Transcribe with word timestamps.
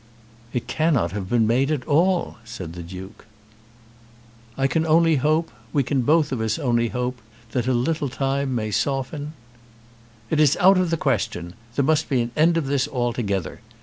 "It 0.51 0.65
cannot 0.65 1.11
have 1.11 1.29
been 1.29 1.45
made 1.45 1.69
at 1.69 1.85
all," 1.87 2.37
said 2.43 2.73
the 2.73 2.81
Duke. 2.81 3.27
"I 4.57 4.65
can 4.65 4.83
only 4.83 5.17
hope, 5.17 5.51
we 5.73 5.83
can 5.83 6.01
both 6.01 6.31
of 6.31 6.41
us 6.41 6.57
only 6.57 6.87
hope 6.87 7.21
that 7.51 7.67
a 7.67 7.73
little 7.73 8.09
time 8.09 8.55
may 8.55 8.71
soften" 8.71 9.33
"It 10.31 10.39
is 10.39 10.57
out 10.59 10.79
of 10.79 10.89
the 10.89 10.97
question. 10.97 11.53
There 11.75 11.85
must 11.85 12.09
be 12.09 12.19
an 12.19 12.31
end 12.35 12.57
of 12.57 12.65
this 12.65 12.87
altogether. 12.87 13.61